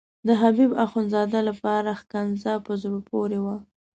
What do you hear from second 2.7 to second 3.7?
زړه پورې وه.